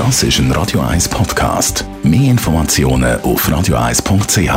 Das 0.00 0.22
ist 0.22 0.38
ein 0.38 0.50
Radio 0.52 0.80
1 0.80 1.10
Podcast. 1.10 1.84
Mehr 2.02 2.30
Informationen 2.30 3.20
auf 3.20 3.46
radio1.ch. 3.46 4.48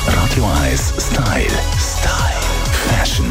Radio 0.00 0.44
1 0.62 0.94
Style. 0.98 1.50
Style. 1.76 2.40
Fashion. 2.88 3.30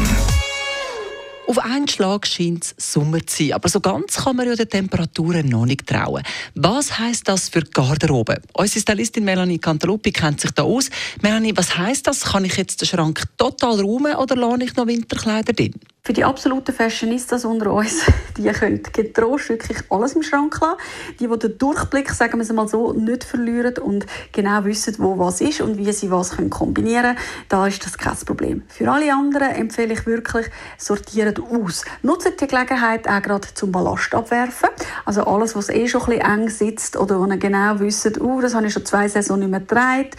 Auf 1.48 1.58
einen 1.58 1.88
Schlag 1.88 2.28
scheint 2.28 2.64
es 2.76 2.92
Sommer 2.92 3.26
zu 3.26 3.42
sein, 3.42 3.54
aber 3.54 3.68
so 3.68 3.80
ganz 3.80 4.18
kann 4.22 4.36
man 4.36 4.46
ja 4.46 4.54
den 4.54 4.68
Temperaturen 4.70 5.48
noch 5.48 5.66
nicht 5.66 5.84
trauen. 5.84 6.22
Was 6.54 6.96
heißt 6.96 7.26
das 7.26 7.48
für 7.48 7.62
die 7.62 7.70
Garderobe? 7.72 8.40
Unsere 8.52 8.80
Stylistin 8.82 9.24
Melanie 9.24 9.58
Cantaluppi 9.58 10.12
kennt 10.12 10.40
sich 10.40 10.52
da 10.52 10.62
aus. 10.62 10.90
Melanie, 11.22 11.56
was 11.56 11.76
heißt 11.76 12.06
das? 12.06 12.20
Kann 12.20 12.44
ich 12.44 12.56
jetzt 12.56 12.80
den 12.80 12.86
Schrank 12.86 13.24
total 13.36 13.80
räumen 13.80 14.14
oder 14.14 14.36
lasse 14.36 14.62
ich 14.62 14.76
noch 14.76 14.86
Winterkleider 14.86 15.52
drin? 15.52 15.74
Für 16.06 16.12
die 16.12 16.24
absoluten 16.24 16.72
Fashionistas 16.72 17.44
unter 17.44 17.72
uns, 17.72 18.02
die 18.36 18.44
können 18.44 18.80
getrost 18.92 19.48
wirklich 19.48 19.78
alles 19.90 20.12
im 20.12 20.22
Schrank 20.22 20.56
lassen. 20.60 20.76
Die, 21.18 21.26
die 21.26 21.36
den 21.36 21.58
Durchblick, 21.58 22.10
sagen 22.10 22.34
wir 22.34 22.42
es 22.42 22.52
mal 22.52 22.68
so, 22.68 22.92
nicht 22.92 23.24
verlieren 23.24 23.76
und 23.78 24.06
genau 24.30 24.64
wissen, 24.64 24.94
wo 24.98 25.18
was 25.18 25.40
ist 25.40 25.62
und 25.62 25.78
wie 25.78 25.90
sie 25.90 26.08
was 26.12 26.36
kombinieren 26.48 27.16
können, 27.16 27.18
da 27.48 27.66
ist 27.66 27.84
das 27.84 27.98
kein 27.98 28.14
Problem. 28.18 28.62
Für 28.68 28.88
alle 28.88 29.12
anderen 29.12 29.50
empfehle 29.50 29.94
ich 29.94 30.06
wirklich, 30.06 30.46
sortiert 30.78 31.40
aus. 31.40 31.84
Nutzt 32.02 32.40
die 32.40 32.46
Gelegenheit 32.46 33.08
auch 33.08 33.20
gerade 33.20 33.48
zum 33.52 33.72
Ballast 33.72 34.14
abwerfen. 34.14 34.68
Also 35.06 35.24
alles, 35.24 35.56
was 35.56 35.70
eh 35.70 35.88
schon 35.88 36.02
ein 36.02 36.06
bisschen 36.06 36.24
eng 36.24 36.48
sitzt 36.50 36.96
oder 36.96 37.18
wo 37.18 37.26
ihr 37.26 37.36
genau 37.36 37.80
wisst, 37.80 38.20
uh, 38.20 38.40
das 38.40 38.54
habe 38.54 38.68
ich 38.68 38.72
schon 38.72 38.86
zwei 38.86 39.08
Saisonen 39.08 39.40
nicht 39.40 39.50
mehr 39.50 39.58
getragen, 39.58 40.10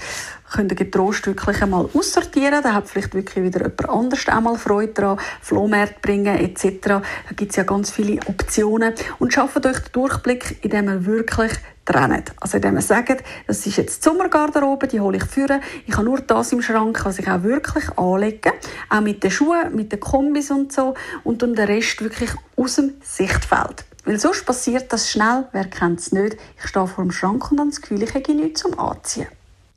könnt 0.52 0.72
ihr 0.72 0.76
getrost 0.76 1.26
wirklich 1.28 1.62
einmal 1.62 1.90
aussortieren. 1.94 2.64
Da 2.64 2.74
hat 2.74 2.88
vielleicht 2.88 3.14
wirklich 3.14 3.44
wieder 3.44 3.60
jemand 3.60 3.90
anders 3.90 4.28
einmal 4.28 4.58
Freude 4.58 4.94
daran, 4.94 5.20
Flohmärkte 5.42 6.00
bringen 6.02 6.38
etc. 6.38 6.80
Da 6.84 7.02
gibt 7.36 7.52
es 7.52 7.58
ja 7.58 7.64
ganz 7.64 7.92
viele 7.92 8.20
Optionen. 8.28 8.94
Und 9.20 9.34
schafft 9.34 9.66
euch 9.66 9.80
den 9.80 9.92
Durchblick, 9.92 10.60
indem 10.64 10.90
ihr 10.90 11.06
wirklich 11.06 11.52
trennt. 11.86 12.34
Also 12.40 12.58
indem 12.58 12.76
ihr 12.76 12.82
sagt, 12.82 13.24
das 13.48 13.66
ist 13.66 13.78
jetzt 13.78 14.06
die 14.06 14.10
Sommergarderobe, 14.10 14.88
die 14.88 15.00
hole 15.00 15.18
ich 15.18 15.24
führen. 15.24 15.62
Ich 15.86 15.94
habe 15.96 16.06
nur 16.06 16.20
das 16.20 16.52
im 16.52 16.62
Schrank, 16.62 17.04
was 17.04 17.20
ich 17.20 17.30
auch 17.30 17.44
wirklich 17.44 17.86
anlege. 17.98 18.54
Auch 18.90 19.02
mit 19.02 19.24
den 19.24 19.32
Schuhen, 19.32 19.76
mit 19.76 19.92
den 19.92 20.00
Kombis 20.00 20.52
und 20.52 20.72
so. 20.72 20.94
Und 21.24 21.42
dann 21.42 21.56
den 21.56 21.66
Rest 21.66 22.02
wirklich 22.02 22.32
aus 22.56 22.76
dem 22.76 22.96
Sichtfeld. 23.02 23.86
Weil 24.06 24.20
sonst 24.20 24.46
passiert 24.46 24.94
das 24.94 25.12
schnell, 25.12 25.48
wer 25.52 25.66
kennt 25.66 26.00
es 26.00 26.14
nicht. 26.14 26.38
Ich 26.58 26.70
stehe 26.70 26.88
vor 26.88 27.04
dem 27.04 27.12
Schrank 27.12 27.52
und 27.52 27.60
habe 27.60 27.70
das 27.70 27.82
Gefühl, 27.82 28.04
ich 28.04 28.14
habe 28.14 28.34
nichts 28.34 28.62
zum 28.62 28.78
Anziehen. 28.80 29.28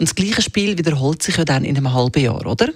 Und 0.00 0.08
das 0.08 0.14
gleiche 0.14 0.40
Spiel 0.40 0.78
wiederholt 0.78 1.22
sich 1.22 1.36
ja 1.36 1.44
dann 1.44 1.62
in 1.62 1.76
einem 1.76 1.92
halben 1.92 2.22
Jahr, 2.22 2.46
oder? 2.46 2.70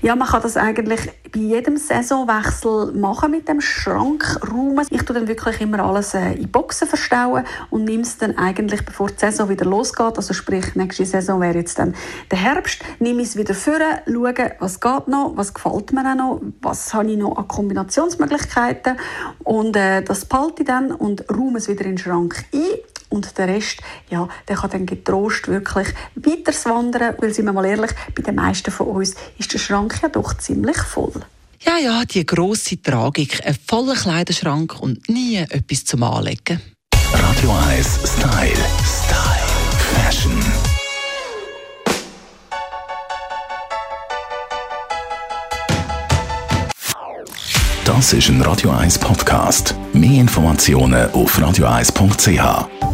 Ja, 0.00 0.16
man 0.16 0.26
kann 0.26 0.40
das 0.40 0.56
eigentlich 0.56 1.00
bei 1.30 1.40
jedem 1.40 1.76
Saisonwechsel 1.76 2.92
machen 2.92 3.30
mit 3.30 3.46
dem 3.46 3.60
Schrankraum. 3.60 4.80
Ich 4.88 5.02
tue 5.02 5.14
dann 5.14 5.28
wirklich 5.28 5.60
immer 5.60 5.80
alles 5.80 6.14
äh, 6.14 6.32
in 6.32 6.50
Boxen 6.50 6.88
verstauen 6.88 7.44
und 7.68 7.84
nehme 7.84 8.04
es 8.04 8.16
dann 8.16 8.38
eigentlich, 8.38 8.86
bevor 8.86 9.08
die 9.08 9.18
Saison 9.18 9.50
wieder 9.50 9.66
losgeht, 9.66 10.16
also 10.16 10.32
sprich, 10.32 10.74
nächste 10.74 11.04
Saison 11.04 11.42
wäre 11.42 11.58
jetzt 11.58 11.78
dann 11.78 11.94
der 12.30 12.38
Herbst, 12.38 12.82
nehme 13.00 13.20
ich 13.20 13.28
es 13.28 13.36
wieder 13.36 13.54
vor, 13.54 13.78
schaue, 14.06 14.52
was 14.58 14.80
geht 14.80 15.08
noch, 15.08 15.32
was 15.36 15.52
gefällt 15.52 15.92
mir 15.92 16.10
auch 16.10 16.16
noch, 16.16 16.40
was 16.62 16.94
habe 16.94 17.10
ich 17.10 17.18
noch 17.18 17.36
an 17.36 17.48
Kombinationsmöglichkeiten 17.48 18.96
und 19.44 19.76
äh, 19.76 20.02
das 20.02 20.24
behalte 20.24 20.62
ich 20.62 20.68
dann 20.68 20.90
und 20.90 21.28
räume 21.30 21.58
es 21.58 21.68
wieder 21.68 21.84
in 21.84 21.96
den 21.96 21.98
Schrank 21.98 22.46
ein 22.54 22.60
und 23.12 23.38
der 23.38 23.48
Rest, 23.48 23.80
ja, 24.10 24.28
der 24.48 24.56
kann 24.56 24.70
dann 24.70 24.86
getrost 24.86 25.48
wirklich 25.48 25.88
weiter 26.14 26.52
wandern, 26.70 27.14
weil, 27.18 27.32
sind 27.32 27.44
wir 27.44 27.52
mal 27.52 27.66
ehrlich, 27.66 27.92
bei 28.14 28.22
den 28.22 28.34
meisten 28.34 28.70
von 28.70 28.88
uns 28.88 29.14
ist 29.38 29.52
der 29.52 29.58
Schrank 29.58 30.00
ja 30.02 30.08
doch 30.08 30.34
ziemlich 30.38 30.78
voll. 30.78 31.22
Ja, 31.60 31.78
ja, 31.78 32.04
die 32.04 32.26
grosse 32.26 32.82
Tragik, 32.82 33.46
ein 33.46 33.56
voller 33.66 33.94
Kleiderschrank 33.94 34.80
und 34.80 35.08
nie 35.08 35.36
etwas 35.36 35.84
zum 35.84 36.02
Anlegen. 36.02 36.60
Radio 37.12 37.52
1 37.68 37.86
Style. 38.04 38.56
Style. 38.82 39.42
Fashion. 39.94 40.42
Das 47.84 48.12
ist 48.12 48.28
ein 48.28 48.40
Radio 48.42 48.70
1 48.70 48.98
Podcast. 48.98 49.74
Mehr 49.92 50.20
Informationen 50.20 51.10
auf 51.12 51.38
radio1.ch. 51.38 52.91